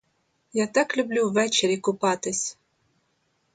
Я 0.53 0.67
так 0.67 0.95
люблю 0.97 1.29
ввечері 1.31 1.77
купатись! 1.77 2.57